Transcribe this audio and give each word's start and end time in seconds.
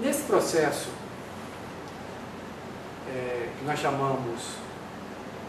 Nesse 0.00 0.22
processo, 0.22 0.88
é, 3.08 3.48
que 3.58 3.64
nós 3.64 3.78
chamamos 3.78 4.40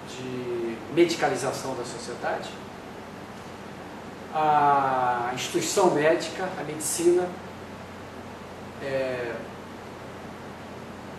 de 0.09 0.77
medicalização 0.93 1.75
da 1.75 1.85
sociedade, 1.85 2.49
a 4.33 5.31
instituição 5.33 5.91
médica, 5.91 6.49
a 6.59 6.63
medicina, 6.63 7.29
é, 8.81 9.33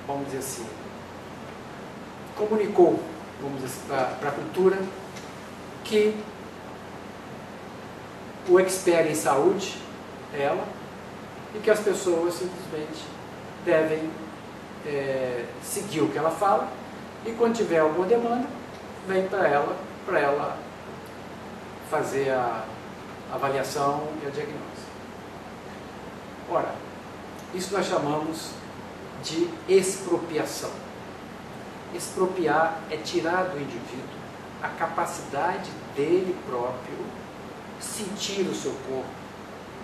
vamos 0.06 0.26
dizer 0.26 0.38
assim, 0.38 0.66
comunicou 2.36 3.00
vamos 3.40 3.62
para 4.20 4.28
a 4.28 4.32
cultura 4.32 4.78
que 5.84 6.14
o 8.48 8.58
expert 8.58 9.10
em 9.10 9.14
saúde 9.14 9.78
ela 10.32 10.66
e 11.54 11.58
que 11.58 11.70
as 11.70 11.80
pessoas 11.80 12.34
simplesmente 12.34 13.04
devem 13.64 14.10
é, 14.86 15.44
seguir 15.62 16.00
o 16.00 16.08
que 16.08 16.18
ela 16.18 16.30
fala 16.30 16.68
e 17.26 17.32
quando 17.32 17.56
tiver 17.56 17.78
alguma 17.78 18.06
demanda, 18.06 18.46
vem 19.08 19.26
para 19.28 19.48
ela, 19.48 19.76
para 20.04 20.20
ela 20.20 20.58
fazer 21.90 22.30
a 22.30 22.64
avaliação 23.32 24.08
e 24.22 24.26
a 24.26 24.30
diagnóstico. 24.30 24.90
Ora, 26.50 26.74
isso 27.54 27.72
nós 27.72 27.86
chamamos 27.86 28.50
de 29.22 29.48
expropriação. 29.68 30.70
Expropriar 31.94 32.80
é 32.90 32.96
tirar 32.98 33.44
do 33.44 33.58
indivíduo 33.58 34.24
a 34.62 34.68
capacidade 34.68 35.70
dele 35.96 36.36
próprio 36.46 36.98
sentir 37.80 38.42
o 38.42 38.54
seu 38.54 38.72
corpo, 38.88 39.08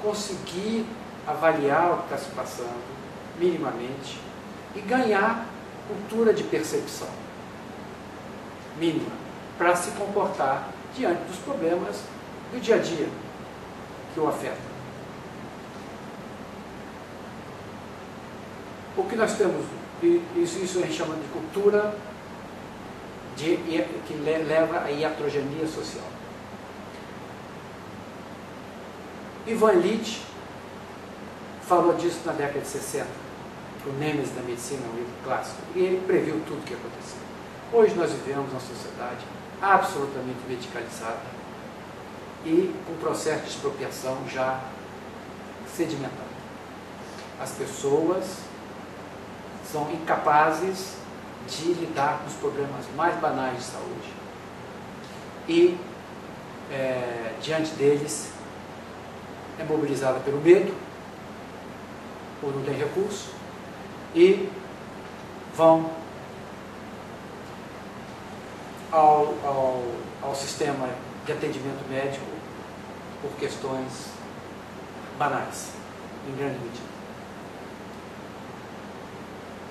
conseguir 0.02 0.86
avaliar 1.30 1.92
o 1.92 1.96
que 1.98 2.14
está 2.14 2.18
se 2.18 2.30
passando 2.34 2.82
minimamente 3.38 4.20
e 4.74 4.80
ganhar 4.80 5.46
cultura 5.88 6.32
de 6.32 6.44
percepção 6.44 7.08
mínima 8.78 9.10
para 9.58 9.74
se 9.74 9.90
comportar 9.92 10.68
diante 10.96 11.22
dos 11.24 11.36
problemas 11.38 12.02
do 12.52 12.60
dia 12.60 12.76
a 12.76 12.78
dia 12.78 13.08
que 14.14 14.20
o 14.20 14.28
afetam. 14.28 14.70
O 18.96 19.04
que 19.04 19.16
nós 19.16 19.36
temos, 19.36 19.64
isso, 20.02 20.78
a 20.78 20.82
gente 20.82 20.94
chama 20.94 21.14
de 21.14 21.28
cultura 21.28 21.94
de, 23.36 23.56
que 24.06 24.14
leva 24.14 24.80
à 24.80 24.90
iatrogenia 24.90 25.66
social. 25.66 26.04
Ivan 29.46 29.72
Illich 29.74 30.29
falou 31.70 31.94
disso 31.94 32.22
na 32.26 32.32
década 32.32 32.58
de 32.58 32.66
60, 32.66 33.06
o 33.86 33.92
Nemes 33.92 34.30
da 34.30 34.42
Medicina, 34.42 34.80
um 34.92 34.96
livro 34.96 35.12
clássico, 35.22 35.62
e 35.76 35.78
ele 35.78 36.04
previu 36.04 36.42
tudo 36.44 36.58
o 36.58 36.62
que 36.62 36.72
ia 36.72 36.76
acontecer. 36.76 37.20
Hoje 37.72 37.94
nós 37.94 38.10
vivemos 38.10 38.50
uma 38.50 38.60
sociedade 38.60 39.24
absolutamente 39.62 40.40
medicalizada 40.48 41.20
e 42.44 42.74
com 42.84 42.92
um 42.92 42.96
processo 42.96 43.44
de 43.44 43.50
expropriação 43.50 44.18
já 44.28 44.58
sedimentado. 45.76 46.28
As 47.40 47.52
pessoas 47.52 48.24
são 49.70 49.88
incapazes 49.92 50.96
de 51.46 51.72
lidar 51.74 52.18
com 52.18 52.26
os 52.26 52.34
problemas 52.34 52.84
mais 52.96 53.14
banais 53.20 53.58
de 53.58 53.62
saúde 53.62 54.12
e, 55.48 55.78
é, 56.72 57.34
diante 57.40 57.70
deles, 57.74 58.32
é 59.56 59.62
mobilizada 59.62 60.18
pelo 60.18 60.40
medo, 60.40 60.89
ou 62.42 62.50
não 62.50 62.62
tem 62.62 62.74
recurso, 62.74 63.30
e 64.14 64.48
vão 65.54 65.90
ao, 68.90 69.34
ao, 69.44 69.82
ao 70.22 70.34
sistema 70.34 70.88
de 71.24 71.32
atendimento 71.32 71.88
médico 71.88 72.26
por 73.22 73.30
questões 73.32 74.10
banais, 75.18 75.72
em 76.28 76.36
grande 76.36 76.58
medida. 76.58 76.90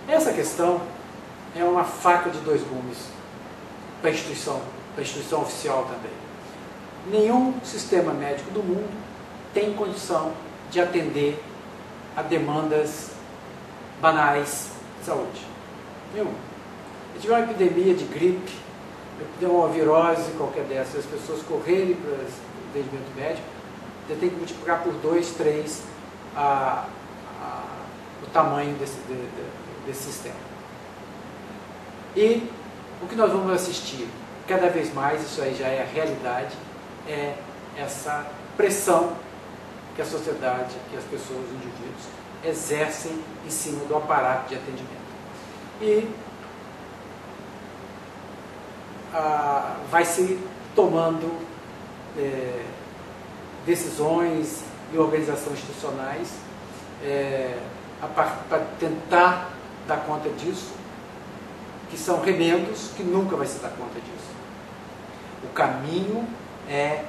Essa 0.07 0.33
questão 0.33 0.81
é 1.55 1.63
uma 1.63 1.83
faca 1.83 2.29
de 2.29 2.39
dois 2.39 2.61
gumes 2.61 2.97
para 4.01 4.09
a 4.09 4.13
instituição, 4.13 4.61
para 4.93 5.01
a 5.01 5.03
instituição 5.03 5.41
oficial 5.41 5.83
também. 5.83 6.11
Nenhum 7.07 7.59
sistema 7.63 8.13
médico 8.13 8.51
do 8.51 8.61
mundo 8.61 8.89
tem 9.53 9.73
condição 9.73 10.33
de 10.69 10.79
atender 10.79 11.43
a 12.19 12.21
demandas 12.21 13.11
banais 14.01 14.71
de 14.99 15.05
saúde. 15.05 15.47
Nenhum. 16.13 16.33
A 17.11 17.15
gente 17.15 17.29
uma 17.29 17.39
epidemia 17.39 17.93
de 17.93 18.03
gripe, 18.05 18.51
deu 19.39 19.55
uma 19.55 19.69
virose 19.69 20.31
qualquer 20.31 20.65
dessas, 20.65 20.99
as 20.99 21.05
pessoas 21.05 21.41
correrem 21.43 21.95
para 21.95 22.11
o 22.11 22.15
atendimento 22.71 23.15
médico, 23.15 23.47
você 24.05 24.15
tem 24.15 24.29
que 24.29 24.35
multiplicar 24.35 24.83
por 24.83 24.93
dois, 24.93 25.31
três 25.31 25.83
a, 26.35 26.85
a, 27.41 27.63
o 28.23 28.27
tamanho 28.31 28.75
desse, 28.75 28.97
de, 29.07 29.15
de, 29.15 29.85
desse 29.85 30.03
sistema. 30.03 30.35
E 32.15 32.49
o 33.01 33.07
que 33.07 33.15
nós 33.15 33.31
vamos 33.31 33.53
assistir 33.53 34.07
cada 34.47 34.69
vez 34.69 34.93
mais, 34.93 35.21
isso 35.23 35.41
aí 35.41 35.55
já 35.55 35.67
é 35.67 35.83
a 35.83 35.85
realidade, 35.85 36.55
é 37.07 37.35
essa 37.77 38.25
pressão 38.57 39.13
que 39.99 40.03
a 40.03 40.05
sociedade, 40.05 40.77
que 40.89 40.95
as 40.95 41.03
pessoas, 41.03 41.41
os 41.41 41.55
indivíduos, 41.55 42.05
exercem 42.41 43.21
em 43.45 43.49
cima 43.49 43.83
do 43.83 43.97
aparato 43.97 44.47
de 44.47 44.55
atendimento. 44.55 44.87
E 45.81 46.09
ah, 49.13 49.75
vai 49.91 50.05
se 50.05 50.39
tomando 50.73 51.29
é, 52.17 52.63
decisões 53.65 54.63
e 54.93 54.97
organizações 54.97 55.59
institucionais 55.59 56.29
é, 57.03 57.57
para 58.15 58.65
tentar 58.79 59.49
dar 59.85 59.97
conta 60.05 60.29
disso, 60.29 60.71
que 61.89 61.97
são 61.97 62.21
remendos 62.21 62.91
que 62.95 63.03
nunca 63.03 63.35
vai 63.35 63.47
se 63.47 63.59
dar 63.59 63.71
conta 63.71 63.99
disso. 63.99 64.31
O 65.43 65.49
caminho 65.49 66.25
é 66.69 67.03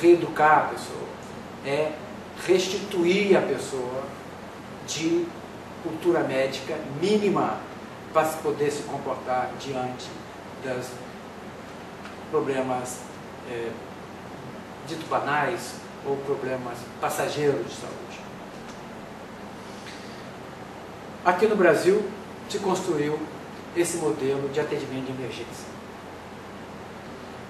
reeducar 0.00 0.58
a 0.58 0.68
pessoa, 0.68 1.15
é 1.66 1.92
restituir 2.46 3.36
a 3.36 3.42
pessoa 3.42 4.04
de 4.86 5.26
cultura 5.82 6.20
médica 6.20 6.78
mínima 7.00 7.58
para 8.12 8.28
poder 8.28 8.70
se 8.70 8.84
comportar 8.84 9.50
diante 9.58 10.06
das 10.64 10.90
problemas 12.30 13.00
é, 13.50 13.70
dito 14.86 15.06
banais 15.08 15.74
ou 16.06 16.16
problemas 16.18 16.78
passageiros 17.00 17.66
de 17.66 17.74
saúde. 17.74 18.20
Aqui 21.24 21.46
no 21.46 21.56
Brasil 21.56 22.08
se 22.48 22.58
construiu 22.60 23.18
esse 23.76 23.96
modelo 23.96 24.48
de 24.48 24.60
atendimento 24.60 25.06
de 25.06 25.12
emergência. 25.12 25.66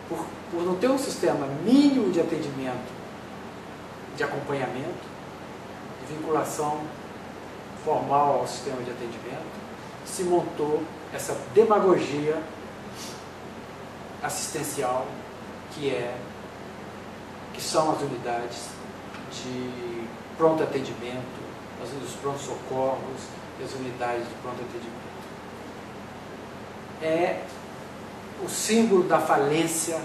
Por, 0.09 0.25
por 0.51 0.65
não 0.65 0.77
ter 0.77 0.89
um 0.89 0.99
sistema 0.99 1.47
mínimo 1.63 2.11
de 2.11 2.21
atendimento, 2.21 2.91
de 4.17 4.25
acompanhamento, 4.25 5.07
de 6.01 6.15
vinculação 6.15 6.81
formal 7.85 8.41
ao 8.41 8.47
sistema 8.47 8.83
de 8.83 8.91
atendimento, 8.91 9.67
se 10.05 10.23
montou 10.25 10.83
essa 11.13 11.37
demagogia 11.55 12.43
assistencial, 14.23 15.07
que 15.73 15.91
é 15.91 16.17
que 17.53 17.63
são 17.63 17.91
as 17.93 18.01
unidades 18.03 18.69
de 19.31 20.07
pronto 20.37 20.63
atendimento, 20.63 21.47
as 21.83 21.89
unidades 21.91 22.13
de 22.13 22.19
pronto 22.19 22.39
socorros 22.39 23.23
e 23.61 23.65
as 23.65 23.73
unidades 23.73 24.29
de 24.29 24.35
pronto 24.43 24.61
atendimento. 24.61 25.07
É 27.03 27.43
o 28.45 28.49
símbolo 28.49 29.05
da 29.05 29.19
falência 29.19 30.01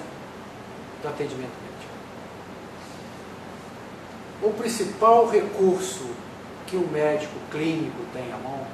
do 1.02 1.08
atendimento 1.08 1.52
médico. 1.62 1.71
O 4.42 4.52
principal 4.54 5.30
recurso 5.30 6.10
que 6.66 6.76
o 6.76 6.88
médico 6.88 7.36
clínico 7.52 8.04
tem 8.12 8.34
à 8.34 8.38
mão 8.38 8.66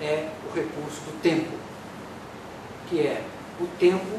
é 0.00 0.30
o 0.48 0.54
recurso 0.54 1.00
do 1.02 1.20
tempo, 1.20 1.52
que 2.88 3.00
é 3.00 3.22
o 3.60 3.66
tempo 3.78 4.18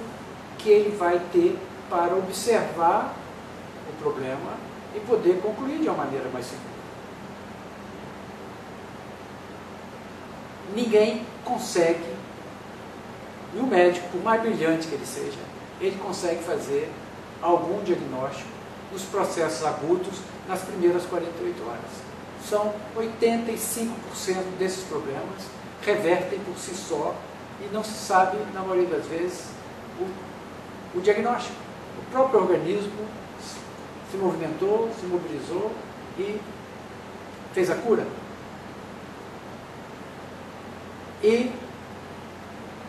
que 0.60 0.70
ele 0.70 0.96
vai 0.96 1.20
ter 1.32 1.58
para 1.90 2.16
observar 2.16 3.16
o 3.90 4.02
problema 4.02 4.54
e 4.96 5.00
poder 5.00 5.42
concluir 5.42 5.80
de 5.80 5.88
uma 5.88 6.06
maneira 6.06 6.30
mais 6.30 6.46
segura. 6.46 6.76
Ninguém 10.76 11.26
consegue, 11.44 12.16
e 13.56 13.60
o 13.60 13.66
médico, 13.66 14.08
por 14.10 14.24
mais 14.24 14.42
brilhante 14.42 14.88
que 14.88 14.94
ele 14.94 15.06
seja, 15.06 15.40
ele 15.82 15.98
consegue 15.98 16.44
fazer 16.44 16.92
algum 17.42 17.84
diagnóstico 17.84 18.50
dos 18.92 19.04
processos 19.04 19.66
agudos 19.66 20.20
nas 20.48 20.62
primeiras 20.62 21.04
48 21.06 21.64
horas. 21.68 22.06
são 22.48 22.74
85% 22.96 23.90
desses 24.60 24.84
problemas 24.84 25.56
revertem 25.84 26.40
por 26.40 26.58
si 26.58 26.76
só 26.76 27.16
e 27.62 27.74
não 27.74 27.84
se 27.84 27.94
sabe, 27.94 28.38
na 28.54 28.62
maioria 28.62 28.98
das 28.98 29.06
vezes, 29.06 29.46
o, 30.00 30.98
o 30.98 31.02
diagnóstico. 31.02 31.56
O 31.98 32.12
próprio 32.12 32.42
organismo 32.42 33.06
se 34.12 34.18
movimentou, 34.18 34.90
se 35.00 35.06
mobilizou 35.06 35.72
e 36.18 36.40
fez 37.54 37.70
a 37.70 37.76
cura. 37.76 38.06
E 41.24 41.52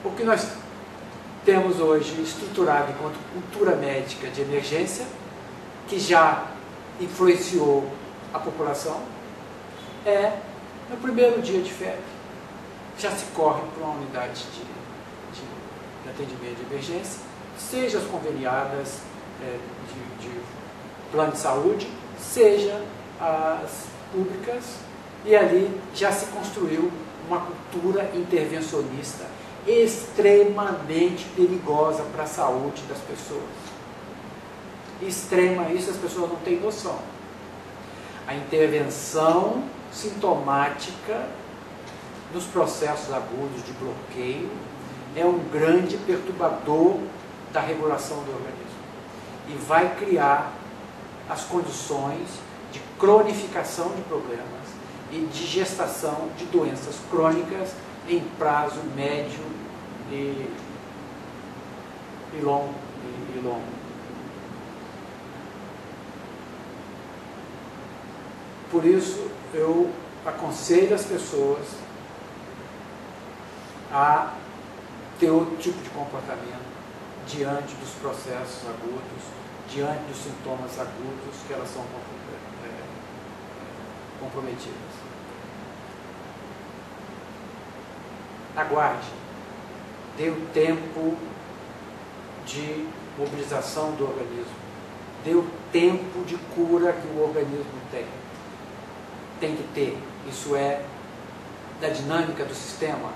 o 0.04 0.10
que 0.10 0.24
nós 0.24 0.48
temos 1.44 1.78
hoje 1.80 2.20
estruturado 2.20 2.92
enquanto 2.92 3.16
cultura 3.32 3.76
médica 3.76 4.28
de 4.28 4.42
emergência, 4.42 5.06
que 5.88 5.98
já 5.98 6.46
influenciou 7.00 7.90
a 8.32 8.38
população, 8.38 9.00
é 10.04 10.38
no 10.90 10.96
primeiro 10.98 11.40
dia 11.42 11.60
de 11.60 11.72
febre, 11.72 12.02
já 12.98 13.10
se 13.10 13.26
corre 13.34 13.62
para 13.74 13.84
uma 13.84 13.96
unidade 13.96 14.44
de, 14.44 14.60
de, 14.60 15.42
de 16.02 16.08
atendimento 16.08 16.56
de 16.56 16.72
emergência, 16.72 17.20
seja 17.58 17.98
as 17.98 18.04
conveniadas 18.04 19.00
é, 19.42 19.58
de, 20.20 20.28
de 20.28 20.40
plano 21.10 21.32
de 21.32 21.38
saúde, 21.38 21.88
seja 22.18 22.82
as 23.20 23.86
públicas, 24.12 24.76
e 25.24 25.34
ali 25.34 25.80
já 25.94 26.12
se 26.12 26.26
construiu 26.26 26.90
uma 27.26 27.40
cultura 27.40 28.10
intervencionista 28.14 29.24
extremamente 29.66 31.24
perigosa 31.34 32.04
para 32.14 32.22
a 32.22 32.26
saúde 32.26 32.82
das 32.88 32.98
pessoas. 32.98 33.65
Extrema, 35.02 35.70
isso 35.70 35.90
as 35.90 35.96
pessoas 35.96 36.30
não 36.30 36.36
têm 36.36 36.60
noção. 36.60 36.98
A 38.26 38.34
intervenção 38.34 39.62
sintomática 39.92 41.26
nos 42.32 42.44
processos 42.44 43.12
agudos 43.12 43.64
de 43.64 43.72
bloqueio 43.72 44.50
é 45.14 45.24
um 45.24 45.38
grande 45.50 45.96
perturbador 45.98 46.98
da 47.52 47.60
regulação 47.60 48.18
do 48.24 48.32
organismo 48.32 48.66
e 49.48 49.52
vai 49.54 49.94
criar 49.96 50.52
as 51.28 51.44
condições 51.44 52.28
de 52.72 52.80
cronificação 52.98 53.90
de 53.94 54.02
problemas 54.02 54.46
e 55.12 55.20
de 55.20 55.46
gestação 55.46 56.28
de 56.36 56.44
doenças 56.46 56.96
crônicas 57.10 57.72
em 58.08 58.20
prazo 58.38 58.80
médio 58.94 59.44
e, 60.10 60.50
e 62.34 62.40
longo. 62.42 62.74
E, 63.04 63.38
e 63.38 63.40
longo. 63.42 63.85
Por 68.70 68.84
isso, 68.84 69.30
eu 69.54 69.90
aconselho 70.24 70.94
as 70.94 71.04
pessoas 71.04 71.64
a 73.92 74.34
ter 75.18 75.30
outro 75.30 75.56
tipo 75.56 75.80
de 75.82 75.90
comportamento 75.90 76.66
diante 77.26 77.74
dos 77.76 77.90
processos 78.00 78.68
agudos, 78.68 79.22
diante 79.68 80.02
dos 80.04 80.16
sintomas 80.16 80.78
agudos 80.78 81.36
que 81.46 81.52
elas 81.52 81.68
são 81.68 81.82
é, 81.82 82.82
comprometidas. 84.20 84.74
Aguarde, 88.56 89.08
dê 90.16 90.30
o 90.30 90.46
tempo 90.52 91.16
de 92.46 92.88
mobilização 93.18 93.92
do 93.92 94.04
organismo, 94.04 94.56
dê 95.24 95.34
o 95.34 95.46
tempo 95.72 96.24
de 96.24 96.36
cura 96.54 96.92
que 96.92 97.06
o 97.08 97.22
organismo 97.22 97.80
tem. 97.90 98.06
Tem 99.40 99.54
que 99.54 99.62
ter, 99.74 99.98
isso 100.28 100.56
é 100.56 100.82
da 101.80 101.88
dinâmica 101.88 102.44
do 102.44 102.54
sistema, 102.54 103.10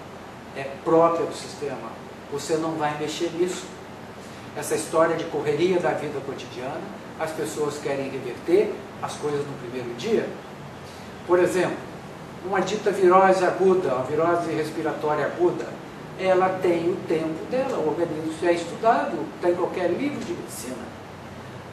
é 0.56 0.64
própria 0.84 1.26
do 1.26 1.34
sistema. 1.34 1.90
Você 2.30 2.56
não 2.56 2.72
vai 2.72 2.96
mexer 2.98 3.30
nisso. 3.32 3.64
Essa 4.56 4.74
história 4.74 5.16
de 5.16 5.24
correria 5.24 5.78
da 5.78 5.90
vida 5.90 6.20
cotidiana, 6.26 6.80
as 7.18 7.30
pessoas 7.30 7.78
querem 7.78 8.10
reverter 8.10 8.72
as 9.02 9.14
coisas 9.14 9.40
no 9.46 9.52
primeiro 9.58 9.94
dia. 9.94 10.28
Por 11.26 11.38
exemplo, 11.38 11.76
uma 12.44 12.60
dita 12.60 12.90
virose 12.90 13.44
aguda, 13.44 13.94
uma 13.94 14.04
virose 14.04 14.50
respiratória 14.52 15.26
aguda, 15.26 15.66
ela 16.18 16.58
tem 16.60 16.90
o 16.90 16.96
tempo 17.08 17.44
dela, 17.50 17.78
o 17.78 17.88
organismo 17.88 18.32
é 18.42 18.52
estudado, 18.52 19.16
está 19.36 19.50
em 19.50 19.54
qualquer 19.54 19.90
livro 19.90 20.20
de 20.24 20.32
medicina. 20.32 20.99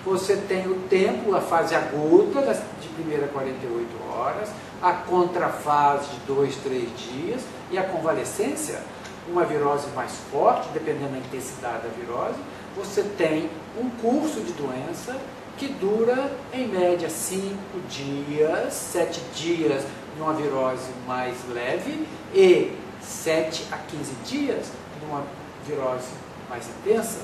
Você 0.07 0.37
tem 0.37 0.65
o 0.71 0.75
tempo, 0.87 1.35
a 1.35 1.41
fase 1.41 1.75
aguda, 1.75 2.41
de 2.81 2.87
primeira 2.87 3.27
48 3.27 3.87
horas, 4.09 4.47
a 4.81 4.93
contrafase 4.93 6.11
de 6.11 6.19
2, 6.27 6.55
3 6.55 6.89
dias 6.97 7.41
e 7.69 7.77
a 7.77 7.83
convalescência, 7.83 8.79
uma 9.27 9.43
virose 9.43 9.87
mais 9.93 10.13
forte, 10.31 10.69
dependendo 10.69 11.11
da 11.11 11.17
intensidade 11.17 11.83
da 11.83 11.89
virose, 11.89 12.37
você 12.73 13.03
tem 13.03 13.49
um 13.77 13.89
curso 13.89 14.39
de 14.39 14.53
doença 14.53 15.13
que 15.57 15.67
dura 15.67 16.31
em 16.53 16.69
média 16.69 17.09
5 17.09 17.57
dias, 17.89 18.73
7 18.73 19.19
dias 19.35 19.83
numa 20.17 20.31
virose 20.31 20.89
mais 21.05 21.35
leve 21.53 22.07
e 22.33 22.71
7 23.01 23.65
a 23.73 23.77
15 23.77 24.11
dias 24.23 24.67
numa 25.01 25.23
virose 25.65 26.07
mais 26.49 26.65
intensa. 26.65 27.19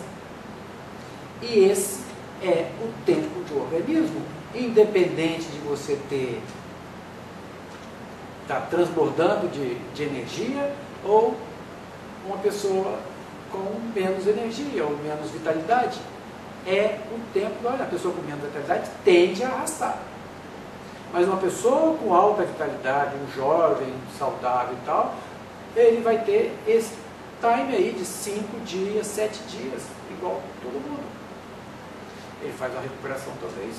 E 1.41 1.59
esse 1.59 2.02
é 2.43 2.69
o 2.81 2.91
tempo 3.05 3.39
do 3.47 3.63
organismo, 3.63 4.21
independente 4.53 5.45
de 5.45 5.59
você 5.59 5.97
ter 6.09 6.41
está 8.43 8.59
transbordando 8.59 9.47
de, 9.47 9.75
de 9.93 10.03
energia 10.03 10.73
ou 11.03 11.35
uma 12.25 12.37
pessoa 12.37 12.99
com 13.51 13.79
menos 13.95 14.27
energia 14.27 14.83
ou 14.83 14.97
menos 14.97 15.31
vitalidade. 15.31 15.99
É 16.65 16.99
o 17.11 17.19
tempo, 17.33 17.55
olha, 17.65 17.83
a 17.83 17.87
pessoa 17.87 18.13
com 18.13 18.21
menos 18.21 18.43
vitalidade 18.43 18.89
tende 19.03 19.43
a 19.43 19.49
arrastar. 19.49 19.97
Mas 21.11 21.27
uma 21.27 21.37
pessoa 21.37 21.95
com 21.97 22.13
alta 22.13 22.43
vitalidade, 22.43 23.15
um 23.15 23.31
jovem, 23.35 23.93
saudável 24.17 24.73
e 24.73 24.85
tal, 24.85 25.13
ele 25.75 26.01
vai 26.01 26.19
ter 26.19 26.53
esse 26.67 26.93
time 27.39 27.75
aí 27.75 27.93
de 27.97 28.05
5 28.05 28.59
dias, 28.65 29.07
7 29.07 29.39
dias, 29.43 29.83
igual 30.11 30.41
todo 30.61 30.73
mundo. 30.73 31.03
Ele 32.43 32.53
faz 32.53 32.73
uma 32.73 32.81
recuperação 32.81 33.33
talvez 33.39 33.75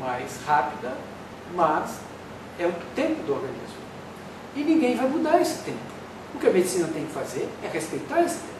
mais 0.00 0.40
rápida, 0.46 0.96
mas 1.54 1.98
é 2.58 2.66
o 2.66 2.72
tempo 2.94 3.22
do 3.22 3.34
organismo. 3.34 3.78
E 4.56 4.62
ninguém 4.64 4.96
vai 4.96 5.06
mudar 5.08 5.40
esse 5.40 5.62
tempo. 5.62 5.78
O 6.34 6.38
que 6.38 6.46
a 6.46 6.50
medicina 6.50 6.88
tem 6.88 7.06
que 7.06 7.12
fazer 7.12 7.48
é 7.62 7.68
respeitar 7.68 8.22
esse 8.22 8.38
tempo. 8.38 8.58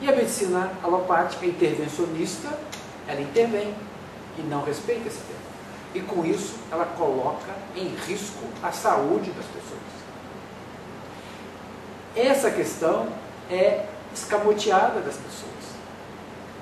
E 0.00 0.08
a 0.08 0.16
medicina 0.16 0.72
alopática, 0.82 1.46
intervencionista, 1.46 2.48
ela 3.06 3.20
intervém 3.20 3.74
e 4.38 4.42
não 4.42 4.64
respeita 4.64 5.06
esse 5.06 5.18
tempo. 5.18 5.40
E 5.94 6.00
com 6.00 6.24
isso, 6.24 6.54
ela 6.70 6.86
coloca 6.86 7.52
em 7.76 7.94
risco 8.06 8.46
a 8.62 8.72
saúde 8.72 9.30
das 9.30 9.44
pessoas. 9.46 9.82
Essa 12.16 12.50
questão 12.50 13.08
é 13.50 13.86
escamoteada 14.14 15.00
das 15.00 15.16
pessoas, 15.16 15.61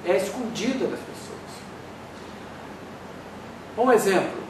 é 0.07 0.17
escondida 0.17 0.87
das 0.87 1.01
pessoas. 1.01 1.41
Um 3.77 3.93
exemplo: 3.93 4.41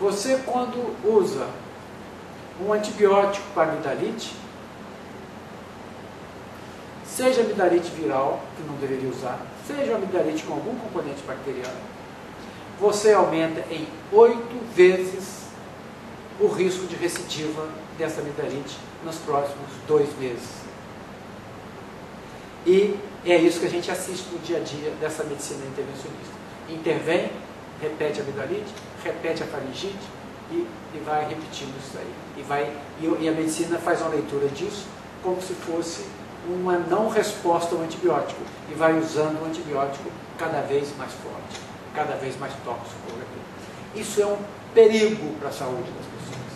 você, 0.00 0.42
quando 0.44 0.96
usa 1.04 1.48
um 2.60 2.72
antibiótico 2.72 3.46
para 3.54 3.72
amidalite, 3.72 4.34
seja 7.04 7.42
amidalite 7.42 7.90
viral, 7.90 8.40
que 8.56 8.62
não 8.62 8.76
deveria 8.76 9.08
usar, 9.08 9.40
seja 9.66 9.94
amidalite 9.94 10.42
com 10.44 10.54
algum 10.54 10.76
componente 10.78 11.22
bacteriano, 11.26 11.80
você 12.78 13.12
aumenta 13.12 13.60
em 13.70 13.86
oito 14.12 14.74
vezes 14.74 15.46
o 16.38 16.46
risco 16.48 16.86
de 16.86 16.96
recidiva 16.96 17.66
dessa 17.96 18.20
amidalite 18.20 18.76
nos 19.02 19.16
próximos 19.16 19.70
dois 19.88 20.14
meses. 20.18 20.65
E 22.66 22.98
é 23.24 23.36
isso 23.36 23.60
que 23.60 23.66
a 23.66 23.70
gente 23.70 23.90
assiste 23.90 24.26
no 24.32 24.38
dia 24.40 24.58
a 24.58 24.60
dia 24.60 24.90
dessa 25.00 25.22
medicina 25.24 25.64
intervencionista. 25.64 26.34
Intervém, 26.68 27.30
repete 27.80 28.20
a 28.20 28.22
amidalite, 28.24 28.72
repete 29.04 29.42
a 29.42 29.46
faringite, 29.46 30.16
e, 30.50 30.66
e 30.94 31.02
vai 31.04 31.28
repetindo 31.28 31.74
isso 31.78 31.98
aí. 31.98 32.12
E, 32.36 32.42
vai, 32.42 32.72
e, 33.00 33.24
e 33.24 33.28
a 33.28 33.32
medicina 33.32 33.78
faz 33.78 34.00
uma 34.00 34.10
leitura 34.10 34.48
disso 34.48 34.86
como 35.22 35.40
se 35.40 35.54
fosse 35.54 36.04
uma 36.48 36.78
não 36.78 37.08
resposta 37.08 37.74
ao 37.74 37.82
antibiótico 37.82 38.40
e 38.70 38.74
vai 38.74 38.96
usando 38.98 39.42
o 39.42 39.46
antibiótico 39.46 40.08
cada 40.38 40.60
vez 40.60 40.96
mais 40.96 41.12
forte, 41.12 41.60
cada 41.94 42.14
vez 42.16 42.38
mais 42.38 42.52
tóxico. 42.64 42.96
Isso 43.94 44.22
é 44.22 44.26
um 44.26 44.36
perigo 44.74 45.34
para 45.38 45.48
a 45.48 45.52
saúde 45.52 45.90
das 45.90 46.06
pessoas. 46.06 46.52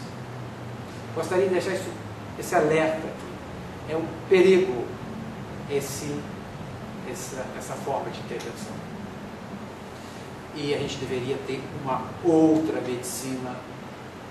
Gostaria 1.14 1.44
de 1.46 1.54
deixar 1.54 1.72
isso, 1.72 1.90
esse 2.38 2.54
alerta 2.54 2.98
aqui. 2.98 3.92
É 3.92 3.96
um 3.96 4.04
perigo 4.28 4.84
esse, 5.70 6.20
essa, 7.10 7.44
essa 7.56 7.74
forma 7.74 8.10
de 8.10 8.18
intervenção. 8.20 8.72
E 10.54 10.74
a 10.74 10.78
gente 10.78 10.96
deveria 10.96 11.36
ter 11.46 11.62
uma 11.82 12.02
outra 12.24 12.80
medicina 12.80 13.56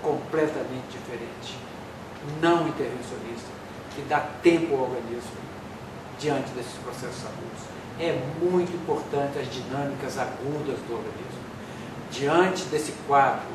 completamente 0.02 0.86
diferente, 0.92 1.58
não 2.40 2.68
intervencionista, 2.68 3.48
que 3.94 4.02
dá 4.02 4.20
tempo 4.42 4.74
ao 4.74 4.82
organismo 4.82 5.40
diante 6.18 6.50
desses 6.50 6.74
processos 6.74 7.24
agudos. 7.24 7.62
É 7.98 8.18
muito 8.40 8.74
importante 8.74 9.38
as 9.38 9.52
dinâmicas 9.52 10.18
agudas 10.18 10.78
do 10.86 10.94
organismo. 10.94 11.40
Diante 12.10 12.64
desse 12.64 12.92
quadro 13.06 13.48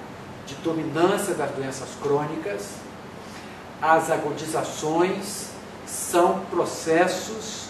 de 0.45 0.55
dominância 0.55 1.33
das 1.33 1.51
doenças 1.51 1.89
crônicas, 2.01 2.75
as 3.81 4.09
agudizações 4.09 5.49
são 5.85 6.39
processos 6.51 7.64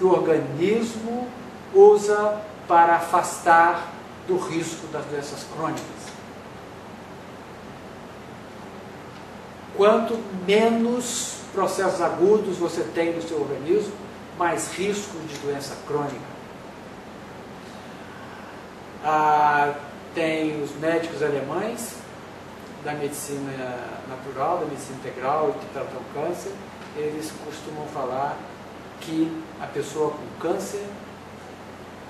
que 0.00 0.04
o 0.04 0.12
organismo 0.14 1.28
usa 1.74 2.40
para 2.66 2.96
afastar 2.96 3.92
do 4.26 4.38
risco 4.38 4.86
das 4.86 5.04
doenças 5.04 5.44
crônicas. 5.54 5.84
Quanto 9.76 10.18
menos 10.46 11.40
processos 11.52 12.00
agudos 12.00 12.56
você 12.56 12.82
tem 12.94 13.12
no 13.14 13.20
seu 13.20 13.42
organismo, 13.42 13.92
mais 14.38 14.72
riscos 14.72 15.20
de 15.28 15.36
doença 15.40 15.76
crônica. 15.86 16.30
Ah, 19.04 19.74
tem 20.14 20.62
os 20.62 20.74
médicos 20.76 21.22
alemães 21.22 21.96
da 22.82 22.94
medicina 22.94 23.52
natural, 24.08 24.60
da 24.60 24.64
medicina 24.64 24.96
integral 24.96 25.54
que 25.60 25.66
tratam 25.74 26.00
câncer, 26.14 26.52
eles 26.96 27.30
costumam 27.44 27.86
falar 27.88 28.38
que 29.00 29.30
a 29.60 29.66
pessoa 29.66 30.10
com 30.10 30.48
câncer 30.48 30.84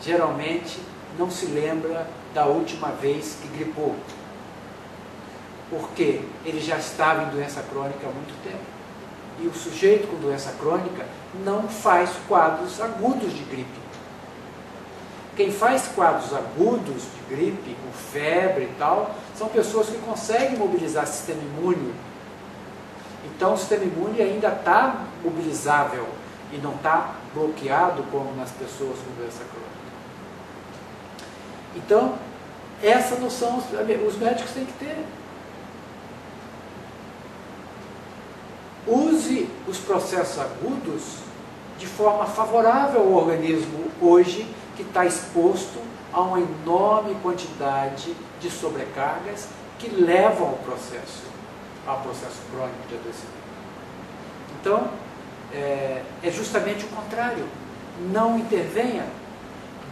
geralmente 0.01 0.81
não 1.19 1.31
se 1.31 1.47
lembra 1.47 2.07
da 2.35 2.47
última 2.47 2.89
vez 2.89 3.37
que 3.41 3.49
gripou. 3.49 3.95
Porque 5.69 6.23
ele 6.45 6.61
já 6.61 6.79
estava 6.79 7.25
em 7.25 7.31
doença 7.31 7.63
crônica 7.63 8.07
há 8.07 8.11
muito 8.11 8.43
tempo. 8.43 8.65
E 9.41 9.47
o 9.47 9.55
sujeito 9.55 10.09
com 10.09 10.17
doença 10.17 10.53
crônica 10.59 11.07
não 11.45 11.69
faz 11.69 12.11
quadros 12.29 12.81
agudos 12.81 13.33
de 13.33 13.45
gripe. 13.45 13.81
Quem 15.37 15.51
faz 15.51 15.89
quadros 15.95 16.35
agudos 16.35 17.05
de 17.05 17.35
gripe, 17.35 17.77
com 17.83 17.93
febre 18.13 18.65
e 18.65 18.75
tal, 18.79 19.15
são 19.35 19.49
pessoas 19.49 19.89
que 19.89 19.97
conseguem 19.99 20.59
mobilizar 20.59 21.05
o 21.05 21.07
sistema 21.07 21.41
imune. 21.41 21.95
Então 23.25 23.55
o 23.55 23.57
sistema 23.57 23.85
imune 23.85 24.21
ainda 24.21 24.49
está 24.49 25.07
mobilizável 25.25 26.07
e 26.52 26.59
não 26.59 26.75
está 26.75 27.14
bloqueado 27.35 28.02
como 28.11 28.35
nas 28.37 28.50
pessoas 28.50 28.99
com 28.99 29.21
doença 29.21 29.45
crônica. 29.45 29.80
Então, 31.76 32.14
essa 32.83 33.16
noção 33.16 33.59
os 33.59 34.16
médicos 34.16 34.50
têm 34.52 34.64
que 34.64 34.73
ter. 34.73 35.04
Use 38.87 39.49
os 39.69 39.78
processos 39.78 40.38
agudos 40.38 41.19
de 41.78 41.87
forma 41.87 42.26
favorável 42.26 43.02
ao 43.02 43.12
organismo 43.12 43.90
hoje 44.00 44.47
que 44.76 44.83
está 44.83 45.04
exposto 45.04 45.80
a 46.12 46.21
uma 46.21 46.40
enorme 46.40 47.14
quantidade 47.23 48.14
de 48.40 48.50
sobrecargas 48.50 49.49
que 49.78 49.88
levam 49.88 50.49
ao 50.49 50.57
processo, 50.57 51.23
ao 51.87 52.00
processo 52.00 52.38
crônico 52.50 52.88
de 52.88 52.95
adoecimento. 52.97 53.40
Então, 54.61 54.90
é, 55.52 56.02
é 56.23 56.30
justamente 56.30 56.85
o 56.85 56.88
contrário. 56.88 57.45
Não 58.12 58.38
intervenha. 58.38 59.04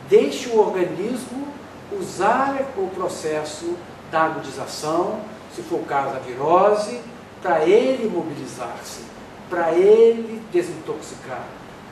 Deixe 0.09 0.49
o 0.49 0.59
organismo 0.59 1.49
usar 1.93 2.57
o 2.77 2.89
processo 2.89 3.77
da 4.11 4.23
agudização, 4.23 5.21
se 5.55 5.63
for 5.63 5.81
o 5.81 5.85
caso 5.85 6.15
da 6.15 6.19
virose, 6.21 7.01
para 7.43 7.65
ele 7.65 8.09
mobilizar-se, 8.09 9.03
para 9.49 9.73
ele 9.73 10.43
desintoxicar, 10.53 11.45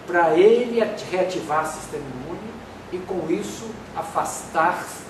para 0.07 0.37
ele 0.37 0.83
reativar 1.11 1.65
o 1.65 1.73
sistema 1.73 2.05
imune 2.05 2.51
e 2.93 2.99
com 2.99 3.31
isso 3.31 3.71
afastar-se 3.95 5.05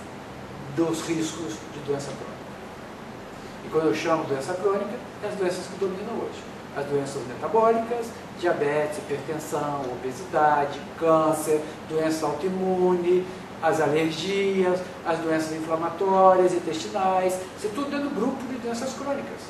dos 0.75 1.03
riscos 1.03 1.55
de 1.73 1.81
doença 1.87 2.09
crônica. 2.09 2.37
E 3.65 3.69
quando 3.69 3.87
eu 3.87 3.95
chamo 3.95 4.25
doença 4.25 4.55
crônica, 4.55 4.95
é 5.23 5.29
as 5.29 5.35
doenças 5.35 5.67
que 5.67 5.79
dominam 5.79 6.15
hoje. 6.15 6.56
As 6.77 6.85
doenças 6.85 7.23
metabólicas, 7.27 8.07
diabetes, 8.39 8.99
hipertensão, 8.99 9.81
obesidade, 9.91 10.79
câncer, 10.99 11.63
doença 11.89 12.27
autoimune, 12.27 13.27
as 13.63 13.81
alergias, 13.81 14.81
as 15.07 15.19
doenças 15.19 15.53
inflamatórias, 15.53 16.53
intestinais, 16.53 17.35
isso 17.57 17.67
é 17.67 17.71
tudo 17.75 17.91
dentro 17.91 18.11
do 18.11 18.15
grupo 18.15 18.45
de 18.45 18.59
doenças 18.59 18.93
crônicas, 18.93 19.41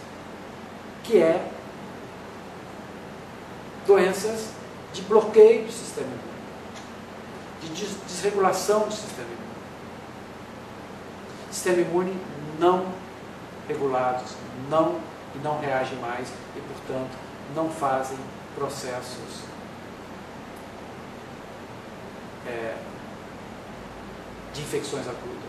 que 1.03 1.19
é 1.19 1.51
doenças 3.87 4.51
de 4.93 5.03
bloqueio 5.03 5.65
do 5.65 5.73
sistema 5.73 6.07
imune, 6.07 7.75
de 7.75 7.87
desregulação 8.07 8.81
do 8.81 8.93
sistema 8.93 9.27
imune. 9.27 9.47
Sistema 11.51 11.81
imune 11.81 12.17
não 12.59 12.87
regulados, 13.69 14.33
não 14.71 14.97
e 15.35 15.39
não 15.39 15.61
reagem 15.61 15.99
mais 15.99 16.29
e, 16.57 16.61
portanto, 16.61 17.17
não 17.55 17.71
fazem 17.71 18.19
processos 18.55 19.43
é, 22.47 22.77
de 24.55 24.61
infecções 24.63 25.07
agudas. 25.07 25.46